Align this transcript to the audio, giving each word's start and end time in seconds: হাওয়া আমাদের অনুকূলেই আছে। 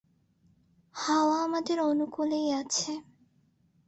হাওয়া 0.95 1.37
আমাদের 1.43 1.77
অনুকূলেই 1.81 2.47
আছে। 2.53 2.91